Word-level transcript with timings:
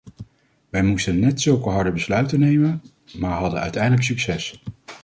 Wij 0.69 0.83
moesten 0.83 1.19
net 1.19 1.41
zulke 1.41 1.69
harde 1.69 1.91
besluiten 1.91 2.39
nemen, 2.39 2.81
maar 3.17 3.39
hadden 3.39 3.59
uiteindelijk 3.61 4.03
succes. 4.03 4.61